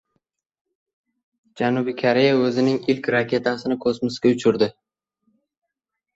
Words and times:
Janubiy 1.61 1.97
Koreya 1.99 2.31
o‘zining 2.47 2.81
ilk 2.95 3.11
raketasini 3.17 3.79
kosmosga 3.85 4.35
uchirdi 4.39 4.73